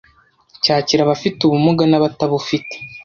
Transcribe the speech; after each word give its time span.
cyakira 0.63 1.01
abafite 1.03 1.39
ubumuga 1.43 1.83
n’abatabufite 1.87 2.75